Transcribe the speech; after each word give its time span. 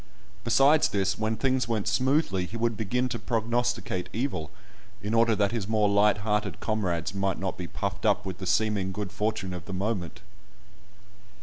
Besides 0.43 0.89
this, 0.89 1.15
when 1.19 1.37
things 1.37 1.67
went 1.67 1.87
smoothly 1.87 2.47
he 2.47 2.57
would 2.57 2.75
begin 2.75 3.07
to 3.09 3.19
prognosticate 3.19 4.09
evil, 4.11 4.49
in 5.03 5.13
order 5.13 5.35
that 5.35 5.51
his 5.51 5.67
more 5.67 5.87
light 5.87 6.17
hearted 6.25 6.59
comrades 6.59 7.13
might 7.13 7.37
not 7.37 7.55
be 7.55 7.67
puffed 7.67 8.03
up 8.03 8.25
with 8.25 8.39
the 8.39 8.47
seeming 8.47 8.91
good 8.91 9.11
fortune 9.11 9.53
of 9.53 9.65
the 9.65 9.73
moment. 9.73 10.21